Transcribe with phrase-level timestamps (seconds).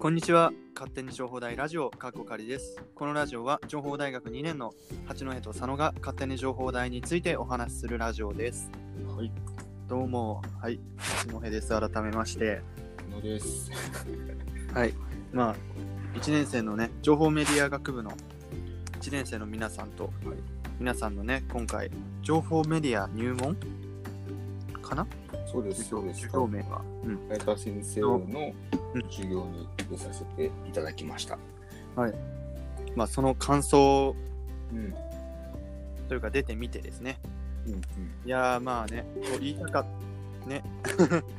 [0.00, 0.50] こんにちは。
[0.74, 2.82] 勝手に情報大ラジオ、かっこかりです。
[2.94, 4.72] このラジオは、情報大学2年の
[5.04, 8.70] 八戸と佐野が勝手に情報大についてお話しするラジオです。
[9.14, 9.30] はい、
[9.88, 11.78] どうも、はい、八戸です。
[11.78, 12.62] 改めまして。
[13.10, 13.70] のです。
[14.72, 14.94] はい。
[15.34, 15.56] まあ、
[16.14, 18.12] 1年生のね、情報メディア学部の
[19.02, 20.10] 1年生の皆さんと、
[20.78, 21.90] 皆さんのね、今回、
[22.22, 23.54] 情報メディア入門？
[24.80, 25.06] かな？
[25.44, 26.20] そうです、そうです。
[26.20, 26.82] 授業名は。
[27.04, 27.18] うん。
[27.58, 28.54] 先生の
[29.10, 31.38] 授業に出させていただきました。
[32.96, 34.16] まあ、その感想
[34.72, 34.94] うん。
[36.08, 37.18] というか、出てみてですね。
[37.66, 37.78] うん、うん。
[37.78, 37.82] い
[38.28, 39.86] やー、まあね、こう言いたかっ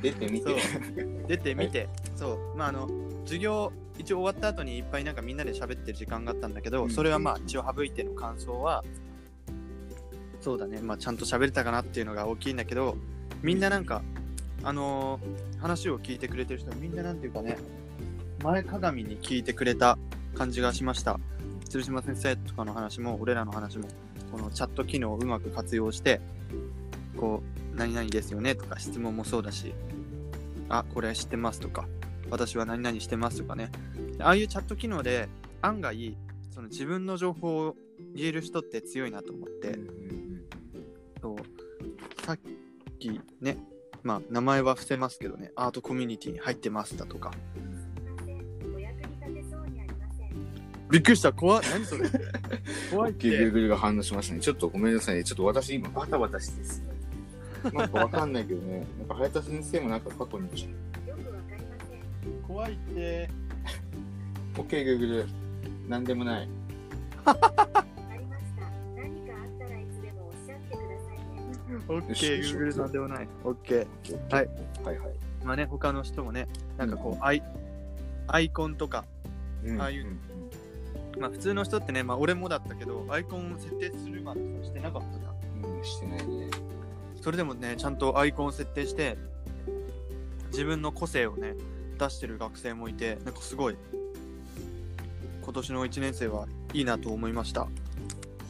[0.00, 0.56] 出てみて。
[1.28, 2.88] 出てみて、そう、まああの、
[3.24, 8.84] 授業、一応終わった後にいっぱいなんかみんなで喋ってる時間があったんだけど、うんそれはまあ一応省いての感想は、
[10.40, 12.96] そうだね、まあちゃんと喋れたかなっていうのが大きいんだけど、
[13.42, 14.02] みんななんか、
[14.62, 17.56] あのー話を聞いてくれてる人みんななんていうかね、
[18.42, 19.96] 前かがみに聞いてくれた
[20.34, 21.20] 感じがしました。
[21.68, 23.86] 鶴島先生とかの話も、俺らの話も、
[24.32, 26.20] このチャット機能をうまく活用して、
[27.16, 29.72] こう、何々ですよねとか質問もそうだし、
[30.68, 31.86] あ、これ知ってますとか、
[32.28, 33.70] 私は何々してますとかね。
[34.18, 35.28] ああいうチャット機能で
[35.60, 36.16] 案外、
[36.50, 37.76] その自分の情報を
[38.16, 39.78] 言える人って強いなと思って、
[41.20, 42.38] そうさっ
[42.98, 43.56] きね、
[44.02, 47.30] まあ名前は伏せますけどね、アートコミュニティに入ってますだとか。
[48.74, 50.30] お役に立てそうにありません。
[50.90, 52.08] びっくりした、怖い、何それ
[52.90, 53.18] 怖いっうん。
[53.20, 53.28] て。
[53.38, 54.40] Google が反応しましたね。
[54.40, 55.24] ちょっとごめんなさいね。
[55.24, 56.92] ちょっと私今バタバタしてですね。
[57.72, 58.86] なんかわかんないけどね。
[58.98, 60.62] なんか早田先生もなんか過去に。
[61.06, 61.70] よくわかりま
[62.22, 62.42] せん。
[62.46, 63.30] 怖いって。
[64.56, 65.28] OK、Google。
[65.88, 66.48] なんでもない。
[71.88, 71.94] ね。
[71.96, 73.28] オッケー、よしよし Google なんでもない。
[73.44, 74.34] オッケー。
[74.34, 74.48] はい。
[74.84, 75.14] はいはい。
[75.44, 77.42] まあね、他の人もね、なんかこう、うんアイ
[78.28, 79.04] アイコンとか、
[79.64, 80.18] うんああいうん
[81.18, 85.76] まあ普通の人ってね、まあ俺もだったけど、アイコンを設定するまでしてなかったじゃん。
[85.76, 86.48] うん、してないね。
[87.20, 89.16] それでもね、ちゃんとアイコンを設定して、
[90.50, 91.54] 自分の個性をね、
[91.98, 93.76] 出してる学生もいて、なんかすごい、
[95.42, 97.68] 今年の1年生はいいなと思いました。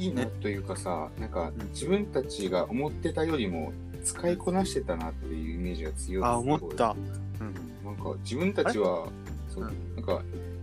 [0.03, 6.25] いいなというかさ、なんか自分たちが思ってたよりも使いこなしてたなっていうイメージが強い。
[6.25, 6.77] あ、思っすごい。
[6.77, 6.97] た。
[7.85, 9.09] なんか自分たちは、
[9.49, 10.23] そううんなんか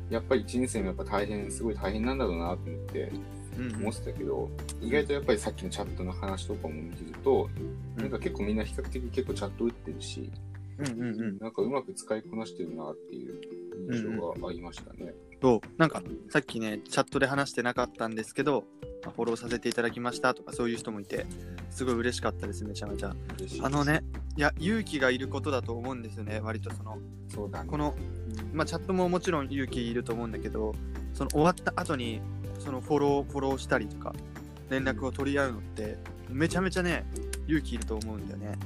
[0.09, 3.11] やっぱり1年生もやっぱ大変、すごい大変なんだろうなと思って
[3.57, 4.49] うん思ってたけど、
[4.81, 7.49] 意外とやっぱりさっきのチャットの話とかも見てると、
[7.97, 10.31] うんなんか結構みんな比較的結構チャット打ってるし、
[10.79, 11.37] うんうんうん。
[11.39, 13.39] なんかうまく使いこなしてるなっていう
[13.91, 15.13] 印象がありましたね。
[15.41, 21.25] そう、なんかさっきね、チャットで話してなかったんですけど、まあフォローさせていただきましたとかそういう人もいて、
[21.69, 23.15] すごい嬉しかったです、めちゃめちゃ。
[23.61, 24.03] あのね、
[24.37, 26.97] いや、勇気がいることだと思うんですよね、割とその、
[27.33, 27.69] そうだね。
[27.69, 27.95] この、
[28.53, 30.73] まあ、チャットももちろん勇気いると思うんだけど、
[31.13, 32.21] その終わった後に、
[32.59, 34.13] そのフォロー、フォローしたりとか、
[34.69, 35.97] 連絡を取り合うのって、
[36.29, 37.05] めちゃめちゃね、
[37.47, 38.57] 勇気いると思うんだよね。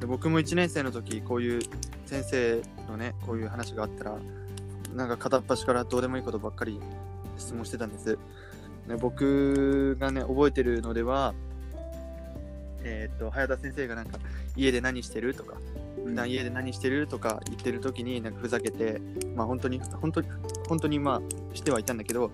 [0.00, 1.60] で僕も1年生の時、こういう
[2.06, 4.18] 先生のね、こういう話があったら、
[4.94, 6.80] なんか片っ端からどうでもいいことばっかり
[7.36, 8.18] 質問してたんです。
[8.86, 11.34] ね、僕がね、覚えてるのでは、
[12.82, 14.18] えーっと、早田先生がなんか、
[14.56, 15.56] 家で何してるとか、
[16.04, 19.00] 普段家で何してるとか言ってる時になんかふざけて、
[19.34, 20.28] まあ本当に、本当に、
[20.68, 22.30] 本当にまあしてはいたんだけど、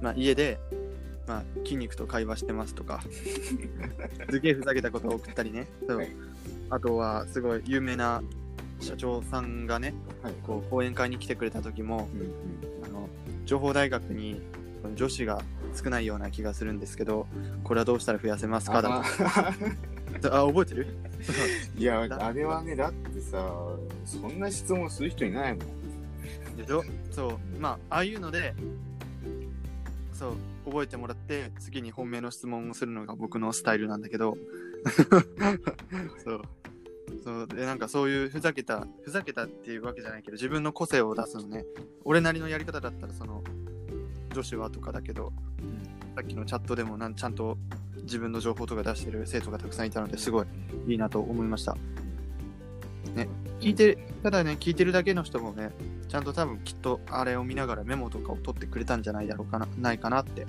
[0.00, 0.58] まあ家で、
[1.26, 3.02] まあ筋肉と会話してますとか、
[4.30, 5.66] すげえふざけたことを送ったりね。
[5.86, 6.10] そうはい
[6.70, 8.22] あとはすごい有名な
[8.80, 9.92] 社長さんがね、
[10.22, 10.32] はい。
[10.42, 12.32] こう講演会に来てくれた時も、うんうん
[12.86, 13.08] あの
[13.44, 14.40] 情報大学に
[14.94, 15.42] 女子が
[15.74, 17.26] 少ないような気がするんですけど、
[17.64, 18.82] これはどうしたら増やせますか？
[18.82, 19.04] だあ。
[20.20, 20.34] と。
[20.34, 20.86] あ、覚えてる？
[21.76, 23.50] いや、あれはね、だってさ、
[24.04, 26.56] そんな質問する人いないもん。
[26.56, 26.84] でしょ？
[27.10, 27.60] そう。
[27.60, 28.54] まあああいうので
[30.12, 34.36] そう覚えてもらって次に本命の質問をするのが僕のスタイルなんだけど。
[36.24, 36.42] そう。
[37.24, 37.46] そう。
[37.48, 41.64] でなんかそういうふざけたふざけたっていうわけじゃないけど自分の個性を出すのね。
[42.04, 43.42] 俺なりのやり方だったらその
[44.32, 45.32] 女子はとかだけど、
[46.14, 47.56] さっきのチャットでもなんちゃんと
[48.02, 50.46] 自分の情報とか出してる生徒がたくさんいたのですごい
[50.88, 51.76] いいなと思いました。
[53.14, 53.28] ね
[53.60, 55.70] 聞いてただね聞いてるだけの人もね
[56.08, 60.46] ちゃんと多分きっとあれを見ながらメモとかを取ってくれたんじゃないだろうかなないかなって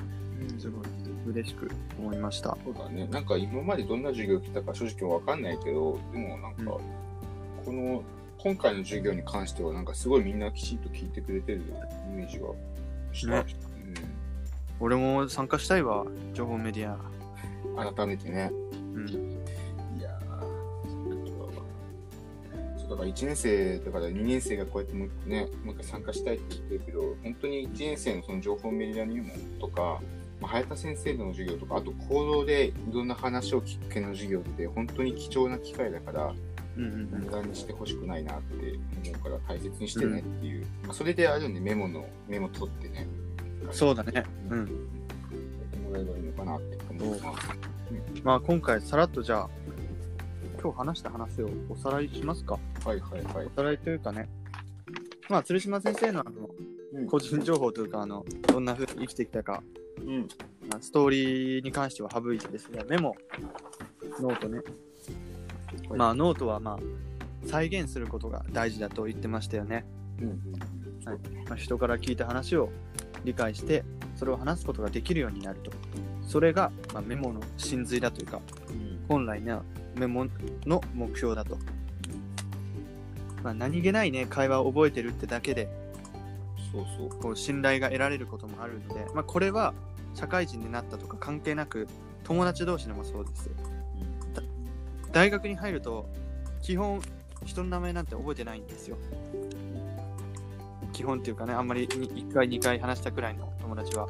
[0.57, 0.85] すごい
[1.27, 2.57] 嬉しく思いました。
[2.63, 3.07] そうだね。
[3.07, 6.65] なんか今までどんな授業来たか正直わかんないけど、でもなんか、うん。
[6.68, 8.03] この、
[8.38, 11.62] 今回の授業に関してはなんかすごいみんなきちんと聞いてくれてる
[12.09, 12.47] イメージが
[13.13, 13.44] した。
[13.44, 13.45] ね
[14.79, 16.97] 俺も参加したいわ情報メディア
[17.65, 18.51] うん、改めてね。
[18.95, 19.07] うん
[19.97, 20.63] いやー
[22.77, 29.99] そうだから1年生だから2年生がこうやってもうね、もう一回参加したいって言ってるけど、本当に1年生のその情報メディア入門とか、
[30.41, 36.33] まあ、早田先生の授業とか、あと行動でいろんな話を聞く系の授業って本当に貴重な機会だから、
[36.75, 38.55] うんうん無駄にしてほしくないなって
[39.09, 43.07] 思うから大切にしてねっていう、まあ、それであるんでメモの、メモ取ってね。
[43.71, 44.25] そうだね。
[44.50, 44.60] うん。
[44.60, 44.68] やっ
[45.71, 47.48] てもらえばいいのかなって思います。
[48.24, 49.50] まあ今回さらっとじゃあ、
[50.62, 52.60] 今日話した話をおさらいしますか。
[52.86, 53.45] はいはいはい。
[53.45, 54.30] おさらいというかね。
[55.30, 56.50] まあ鶴島先生のあの
[56.94, 59.63] うん個人情報というか、あの、どんな風に生きてきたか、
[60.00, 60.27] うん。
[60.69, 63.16] まあストーリーに関しては省いてですね、メモ、
[64.21, 64.57] ノートね。
[64.57, 64.68] はい
[65.98, 66.80] まあノートはまあ
[67.48, 69.86] 再現することが大事だと言ってましたよね。
[70.21, 70.54] うんうん。
[71.06, 72.69] はいまあ、人から聞いた話を
[73.23, 73.83] 理解して、
[74.15, 75.71] それを話すことができるようになると。
[76.27, 78.39] それが、まあ、メモの真髄だというか、
[78.69, 79.63] うん本来の
[79.95, 80.25] メモ
[80.65, 81.57] の目標だと。
[83.43, 85.67] まあ、何気ないね、会話を覚えてるってだけで、
[86.71, 87.21] そうそう。
[87.21, 89.73] こう信頼が得られることもあるので、まあ、これは
[90.15, 91.87] 社会人になったとか関係なく、
[92.23, 93.49] 友達同士でもそうです。
[95.11, 96.09] 大学に入ると、
[96.61, 97.01] 基本、
[97.45, 98.97] 人の名前なんて覚えてないんですよ。
[100.94, 104.07] 基本っていうかね、あんまり1回、2回話したくらいの友達は。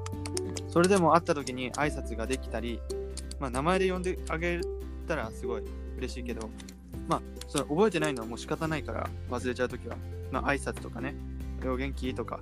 [0.67, 2.79] それでも会った時に挨拶ができたり、
[3.39, 4.59] まあ、名前で呼んであげ
[5.07, 5.63] たらすごい
[5.97, 6.49] 嬉しいけど、
[7.07, 9.95] まあ、その覚えてないのはもう仕方ないから忘れちゃう時は、
[10.31, 11.15] まあ、挨拶とかね、
[11.65, 12.13] お元気？
[12.13, 12.41] とか、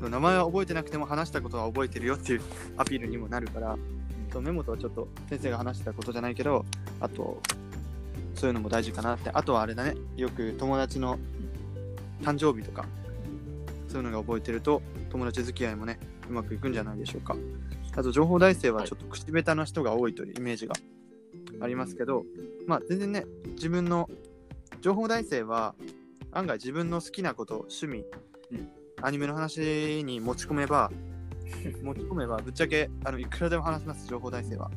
[0.00, 2.42] 名前は覚えてなくても話したことは覚えてるよっていう
[2.76, 3.76] アピールにもなるから、
[4.40, 6.64] メモとはちょっと先生が話してたことじゃないけど、
[7.00, 7.40] あと、
[8.34, 9.30] そういうのも大事かなって。
[9.30, 11.18] あとはあれだね、よく友達の
[12.22, 12.86] 誕生日とか、
[13.88, 15.98] そういうのが覚えてると、友達付き合いもね、
[16.28, 17.36] うまくいくんじゃないでしょうか。
[17.94, 20.74] あと、情報大生はちょっと口下手な人が多いというイメージが
[21.60, 22.24] ありますけど、
[22.66, 24.08] まあ全然ね、自分の、
[24.80, 25.74] 情報大生は
[26.32, 28.04] 案外自分の好きなこと、趣味、
[28.50, 30.90] うんアニメの話に持ち込めば、
[31.82, 34.70] 持ち込めばぶっちゃけあのいくらでも話せます、情報大生は。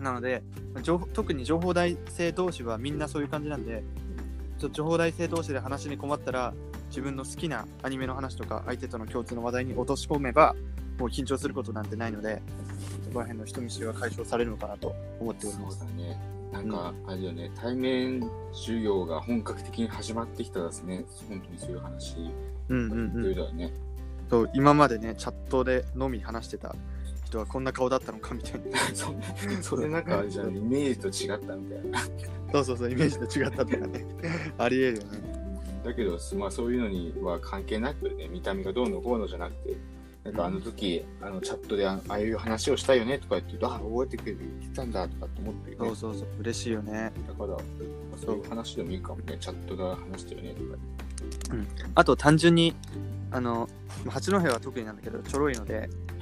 [0.00, 0.42] なので、
[0.82, 3.82] 情報特に情報大生同士はみんなそういう感じなんで、
[4.58, 6.54] ちょっと情報大生同士で話に困ったら、
[6.88, 10.54] 自分の好きなアニメの話とか、相手との共通の話題に落とし込めば、
[10.98, 12.40] もう緊張することなんてないので、
[13.04, 15.84] そこら辺の人見知りは解消されるのかなと思っておりそます。
[15.84, 16.18] うだね。
[16.52, 18.22] なんか、あれだよね、対面
[18.52, 22.16] 授業が本格的に始まってきたらですね、本当にそういう話、
[22.68, 23.56] うんうんうん。
[23.58, 23.72] ね。
[24.30, 26.74] そう今までね、チャットでのみ話してた
[27.26, 28.78] 人はこんな顔だったのかみたいな。
[28.94, 29.14] そ
[29.60, 32.00] それなんかあれじゃん、イメージと違ったみたいな。
[32.52, 34.06] そうそうそう、イメージと違ったとかね。
[34.56, 35.36] ありえるよね。
[35.84, 39.76] だけど、まあそういうのには関係なくね、見た目がどうのこうのじゃなくて、
[40.24, 45.86] なんかあの時、あのチャットであああいう話をしたよねとか言って、あ、覚えてくれて言ってたんだとかって思ってるね。
[45.86, 47.12] そうそうそう、嬉しいよね。
[47.28, 50.78] だから、まあそういう話でもいいかもね、チャットで話したよねとか。
[51.94, 52.74] あと単純に、
[53.36, 53.68] あの、
[54.08, 55.90] 八戸は特になんだけど、ちょろいので、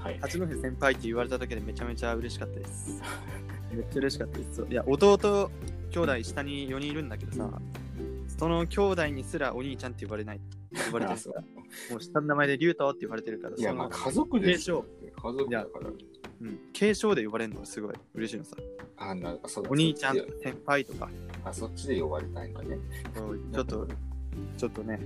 [0.00, 0.18] はい。
[0.18, 3.00] 八戸先輩って言われただけでめちゃめちゃ嬉しかったです。
[3.72, 4.66] めっちゃ嬉しかったです。
[4.68, 5.48] いや、弟、
[5.90, 7.62] 兄弟下に4人いるんだけどさ、
[8.26, 10.40] その兄弟にすらお兄ちゃんって呼ばれない。
[10.86, 11.40] 呼ばれてるら。
[11.92, 14.84] もう下の名前で竜太って言われてるから、いや、まあ家族です継承
[15.22, 15.90] 家族だから。
[16.40, 18.56] うん、継承で呼ばれるのがすごい嬉しいのさ。
[18.96, 21.08] あ、なそうだお兄ちゃん先輩とか、
[21.44, 22.76] あ、そっちで呼ばれたいんだね。
[23.14, 23.86] ちょっと、
[24.56, 24.98] ちょっとね、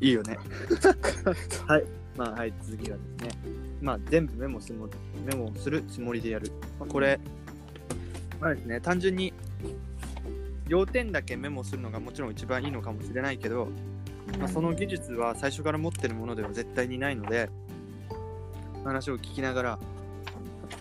[0.00, 0.38] いいよね。
[1.66, 1.84] はい。
[2.16, 3.30] まあ、はい、続きはですね。
[3.80, 4.88] まあ、全部メモするも
[5.24, 6.50] メモするつもりでやる。
[6.78, 7.20] まあ、これ、
[8.40, 9.32] まあですね、単純に、
[10.68, 13.68] 要点だけメモするのがもちろん一番いいのかもしれないけど、
[14.38, 17.48] まあ、その技術は最初から持ってるものでは絶対にないので、
[18.84, 19.78] 話を聞きながら、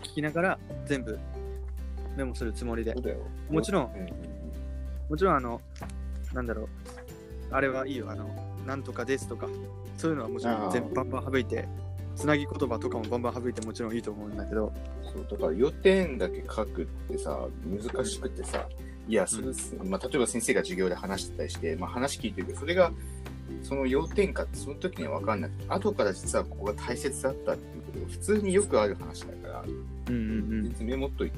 [0.04, 1.20] 聞きながら全部
[2.16, 2.96] メモするつもりで。
[3.50, 3.90] もちろん
[5.10, 5.62] もちろんあの、
[6.34, 6.68] なんだろう、
[7.52, 9.48] あれはいいよ、あの、なんとかですとか、
[9.98, 11.68] そういうのはもちろん全部バンバン省いて、
[12.16, 14.72] つなぎ言葉とかもバンバン省いてもちろんいいと思うんだけど、
[15.04, 18.68] そうだから要点だけ書くってさ、難しくてさ、
[19.08, 19.48] いや、それ、
[19.84, 22.92] まあ、例えば先生が授業で話してたりして、まあ、話聞いてるけど、それが、
[23.62, 29.64] その要点かってその時には分かんなくて、後から実はここが大切だったっていうことが普通によくある話だから、
[30.10, 31.38] うんうん全然メモっといて、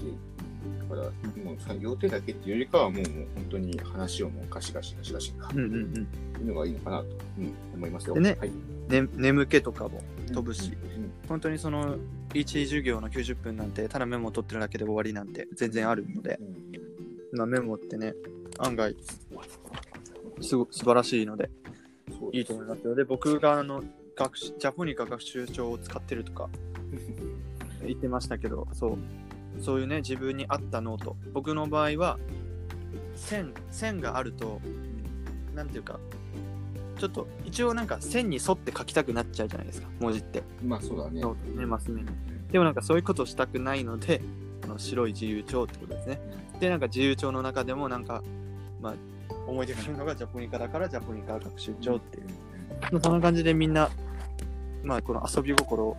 [0.90, 5.60] だから、もうさ要点だけっていうよりかは、もうもう本当に話をもうガシガシガシガシ書くうん。
[5.60, 5.94] うんうんうん。
[5.96, 7.06] いうのがいいのかなと、
[7.40, 8.14] うん、思いますよ。
[8.16, 8.52] でねはい、
[8.90, 11.98] ね、眠気とかも飛ぶし、うん本当にその、
[12.34, 18.14] 1授業の90分なんて、ただメモを取ってるだけで終わりなんて全然あるので、うんまあ、メモってね、
[18.60, 18.96] 案外、
[20.42, 21.50] すご素晴らしいので、
[22.32, 22.96] いいと思いますよ。
[22.96, 23.84] で、僕があの、
[24.16, 26.50] 学習ジャポニカ学習帳を使ってるとか
[27.86, 28.98] 言ってましたけど、そう、
[29.62, 31.16] そういうね、自分に合ったノート。
[31.34, 32.18] 僕の場合は、
[33.18, 34.62] 線線があると
[35.54, 36.00] なんていうか
[37.00, 39.88] ちょっと一応なんか線に沿って書きたくなっちゃうじゃないですか。
[40.00, 40.42] 文字って。
[40.66, 41.22] まあそうだね。
[41.22, 42.08] ノートねマス目に。
[42.52, 44.22] でもなんかそういうことをしたくないので
[44.64, 46.20] この白い自由帳ってことですね。
[46.60, 48.24] でなんか自由帳の中でもなんか
[48.82, 48.94] まあ
[49.48, 53.02] 思い出があるのがジャポニカだからジャポニカ学習帳っていう。
[53.02, 53.92] そんな感じでみんな
[54.84, 55.98] まあこの遊び心を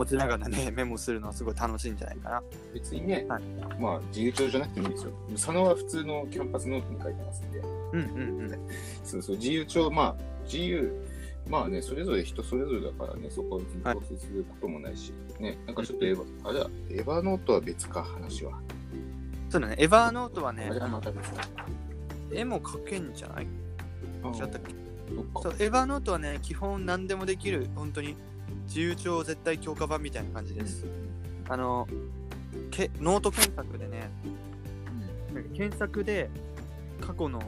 [0.00, 2.42] 持ちながらね メモするのはすごい楽しいんじゃないかな。
[2.74, 3.42] 別にね、はい。
[3.80, 5.12] まあ自由帳じゃなくてもいいですよ。
[5.32, 7.58] 佐野は普通のキャンパスノートに書いてますんで。
[7.58, 8.58] うんうんうん。
[9.04, 10.92] そうそう、自由帳、まあ、自由、
[11.48, 18.52] まあね、それぞれ人それぞれだからね、そこは別にはい構成することもないし、ね、なんかちょっとエヴァ、あれだ、 Evernoteは別か、話は。
[19.48, 21.42] そうだねエヴァーノートはねあまた別だ。
[22.32, 23.44] 絵も描けんじゃない？
[23.44, 24.74] 違ったっけ？
[25.42, 28.14] そう Evernoteはね基本何でもできる本当に
[28.66, 30.84] 自由帳絶対強化版みたいな感じです。
[31.48, 31.86] あの
[32.70, 34.10] けノート検索でね
[35.34, 36.30] なんか検索で
[37.00, 37.40] 過去の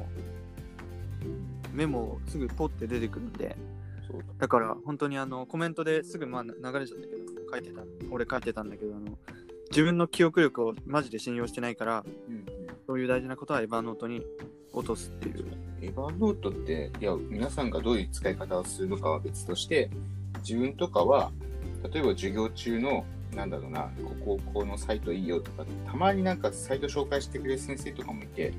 [1.72, 3.56] メモをすぐポッて出てくるんでだ。
[4.38, 7.82] だから本当にあのコメントですぐまあ流れちゃったけど書いてた。
[8.10, 9.16] 俺書いてたんだけどあの
[9.70, 12.46] 自分の記憶力をマジで信用してないからうんうん。
[12.86, 14.22] そういう大事なことはエヴァーノートに
[14.72, 15.46] 落とすっていう。
[15.80, 19.90] エヴァノートって、いや、皆さんがどういう使い方をするのかは別として、
[20.46, 21.32] 自分とかは、
[21.92, 23.90] 例えば授業中の、なんだろうな、
[24.24, 28.52] ここ、このサイトいいよとか、たまになんかサイト紹介してくれる先生とかもいて、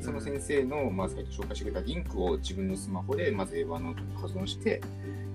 [0.00, 4.80] その先生の、まあ、サイト紹介してくれたリンクを自分のスマホでまずエヴァノートに保存して、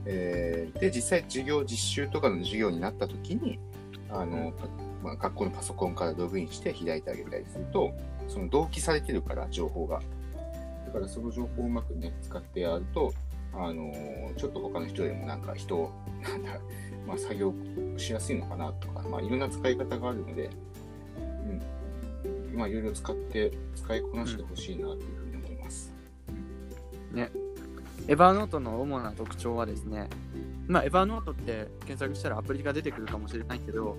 [0.06, 3.60] えーで、実際授業、実習とかの授業になった時に、
[4.10, 4.54] あの、
[5.04, 7.94] まあ、学校のパソコンからログインして開いてあげたりすると、
[8.28, 10.02] その同期されてるから、情報が。
[10.86, 13.14] だからその情報をうまくね、使ってやると、
[13.56, 13.94] あの
[14.36, 15.92] ちょっと他の人よりもなんか人、
[16.24, 16.60] なんだ、
[17.08, 17.54] まあ作業
[17.98, 20.50] しやすいのかなとか、まあいろんな使い方があるので、
[22.26, 22.58] うん。
[22.58, 25.94] まあいろいろ使って、使いこなしてほしいなというふうに思います。
[27.12, 27.32] ね、
[28.08, 30.10] エヴァーノートの主な特徴はですね、
[30.68, 33.98] まあ、エヴァーノートって検索したらアプリが出てくるかもしれないけど、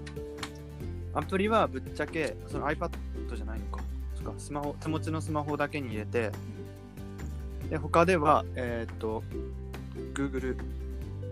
[1.15, 2.91] アプリはぶっちゃけ、その iPad
[3.35, 3.83] じゃないのか。
[4.15, 6.33] そか、スマホ、手持ちのスマホだけに入れて、
[7.75, 9.25] で、他では、えーっと、
[10.15, 10.57] Google、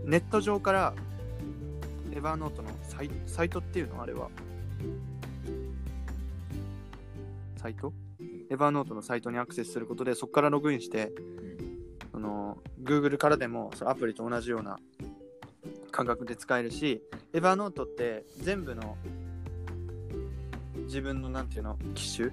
[0.05, 0.93] ネット上から、
[2.11, 4.29] エヴァーノートのサイサイトっていうのあれは。
[7.59, 7.93] サイト？
[8.51, 11.13] エヴァーノートのサイトにアクセスすることで、そこからログインして、
[12.11, 14.81] その Google からでもそのアプリと同じような
[15.93, 17.01] 感覚で使えるし、
[17.33, 18.97] エヴァーノートって全部の
[20.87, 22.31] 自分のなんていうの機種、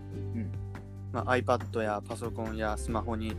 [1.14, 3.36] まあ、iPad やパソコンやスマホに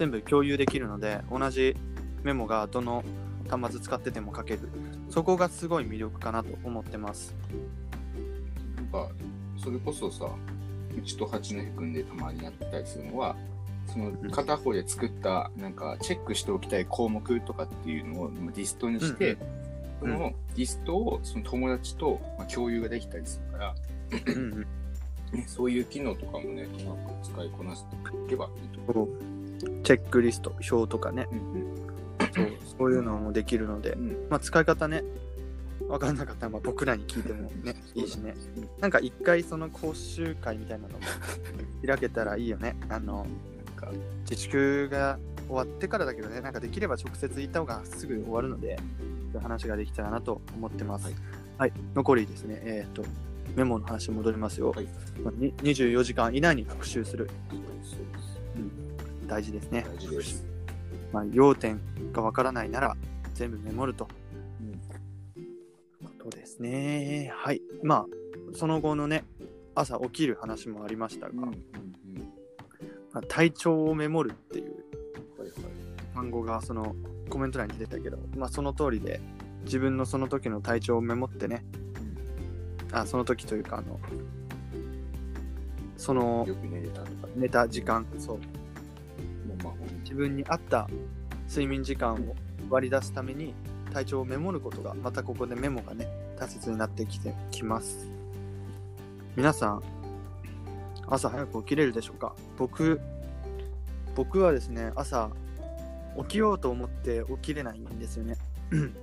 [0.00, 1.76] 全部共有できるので同じ
[2.22, 3.04] メモがどの
[3.50, 4.60] 端末使ってても書ける。
[5.10, 7.34] そこがすごい魅力かなと思ってます。
[8.76, 9.10] なんか、
[9.62, 10.26] それこそさ、
[10.96, 13.36] うちと八戸くんでたまにやったりするのは、
[13.86, 19.36] その片方で作った、なんかチェックしておきたい項目とかっていうのをまあディストにして、
[20.00, 20.12] そうん。
[20.12, 23.74] のディストをその友達とまあ共有ができたりするから、
[24.34, 24.66] うん
[25.46, 29.29] そういう機能とかもね、うまく使いこなしていけばいいと思う。
[29.90, 31.74] チェックリスト表とかねうん
[32.32, 35.02] そうそういうのもできるのでうんうんまあ、使い方ね、
[35.80, 38.36] 分かんなかったらまあ僕らに聞いてもね、いいしね。
[38.56, 41.00] うんなんか一回その講習会みたいなのも
[41.84, 42.76] 開けたらいいよね。
[42.88, 43.26] あの、
[44.30, 45.18] 自粛が
[45.48, 48.78] 終わってからだけどね、なんかできれば直接行った方がすぐ終わるので、
[49.42, 51.06] 話ができたらなと思ってます。
[51.06, 51.12] は
[51.58, 53.02] はいい、残りですね、えっ、と、
[53.56, 54.70] メモの話に戻りますよ。
[54.70, 54.86] はい
[55.24, 57.28] まあに24時間以内に復習する。
[57.50, 58.39] そうです、そうです。
[59.30, 59.86] 大事ですね。
[59.88, 60.44] 大事です。
[61.12, 61.80] まあ、要点
[62.12, 62.96] がわからないなら
[63.34, 64.08] 全部メモると。
[66.20, 67.32] そうですね。
[67.34, 67.62] はい。
[67.84, 68.06] まあ、
[68.56, 69.24] その後のね、
[69.76, 71.52] 朝起きる話もありましたが、うんうんうん。
[73.12, 74.84] まあ、体調をメモるっていう。
[76.12, 76.94] 単語がその
[77.30, 79.20] コメント欄に出てたけど、まあ、その通りで
[79.64, 81.64] 自分のその時の体調をメモってね、
[82.92, 84.00] あその時というか、あの、
[85.96, 86.46] その
[87.36, 88.40] 寝れた時間、そう、
[90.02, 90.88] 自分に合った
[91.48, 92.36] 睡眠時間を
[92.68, 93.54] 割り出すために
[93.92, 98.06] 体調をメモることがまたここでメモがね大切になってきてきます。
[99.36, 99.82] 皆さん
[101.08, 102.34] 朝早く起きれるでしょうか？
[102.56, 103.00] 僕
[104.14, 105.30] 僕はですね朝
[106.18, 108.36] 起きようと思って起きれないんですよね。
[108.70, 108.94] うんうん、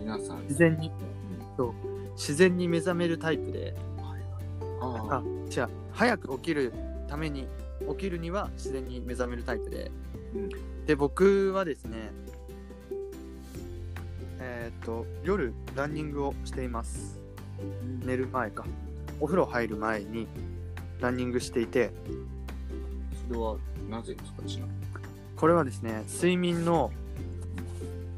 [0.00, 0.92] 皆さん、自然に。
[1.58, 1.72] うん。
[2.14, 3.74] 自然に目覚めるタイプで。
[4.80, 5.68] ああ違う。
[5.92, 6.72] 早く起きる
[7.08, 7.48] ために
[7.88, 10.11] 起きるには自然に目覚めるタイプで、うん
[10.86, 12.10] で僕はですね
[14.40, 17.18] えーっと夜ランニングをしています
[18.04, 18.64] 寝る前か
[19.20, 20.26] お風呂入る前に
[21.00, 21.92] ランニングしていて
[23.28, 23.56] それは
[23.88, 24.42] なぜですか？
[24.46, 24.78] ちなみに。
[25.36, 26.92] これはですね、睡眠の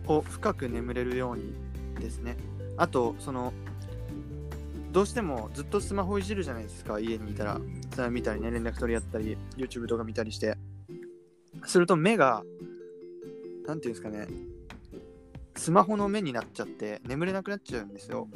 [0.06, 1.54] を深く眠れるように
[1.98, 2.36] ですね。
[2.76, 3.52] あと、その、
[4.92, 7.60] どうしてもずっとスマホいじるじゃないですか、家にいたら。
[7.94, 10.56] それ見たりね、連絡取り合ったり、YouTube 動画見たりして。
[11.74, 12.44] すると目が、
[13.66, 14.28] なんていうんですかね、
[15.56, 18.28] スマホの目になっちゃって、眠れなくなっちゃうんですよ。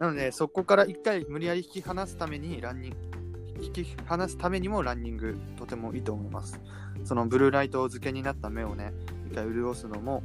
[0.00, 6.58] なので、そこから一回無理やり引き離すために、ランニング、引き離すためにもランニング、とてもいいと思います。
[7.04, 8.94] そのブルーライト漬けになった目をね、
[9.30, 10.24] 一回潤すのも、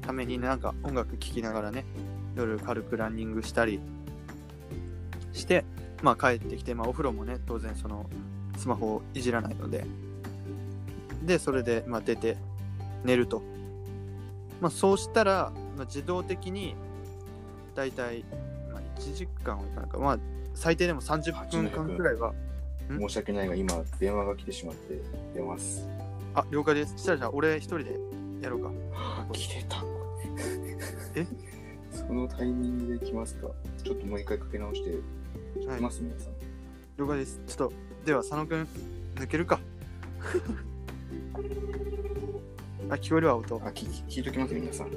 [0.00, 1.84] ためになんか音楽聴きながらね、
[2.36, 3.80] 夜軽くランニングしたり
[5.32, 5.64] して、
[6.04, 8.08] まあ帰ってきて、まあお風呂もね、当然その
[8.58, 9.84] スマホをいじらないので、
[11.24, 12.36] で、それで、まあ、出て
[13.04, 13.42] 寝ると。
[14.60, 16.76] まあ、そうしたら、まあ、自動的に、
[17.74, 18.24] だいたい、
[18.72, 20.18] まあ、1時間はいかないか、まあ、
[20.54, 22.32] 最低でも30分間くらいは、
[22.90, 22.98] ん？
[23.00, 25.00] 申し訳ないが、今、電話が来てしまって
[25.34, 25.88] 出ます。
[26.34, 26.96] あ、了解です。
[26.98, 27.98] したらじゃあ、俺一人で
[28.40, 28.68] やろうか。
[28.68, 29.82] はあ、来てた。
[31.14, 31.26] え？
[31.90, 33.48] そのタイミングで来ますか
[33.82, 34.90] ちょっともう一回かけ直して、
[35.66, 36.32] はい来ます、皆さん。
[36.98, 37.40] 了解です。
[37.46, 37.72] ちょっと、
[38.04, 38.68] では、佐野くん、
[39.14, 39.60] 抜けるか。
[42.90, 43.56] あ、聞こえるわ、音。
[43.56, 44.90] あ、聞聞いときます、皆さん？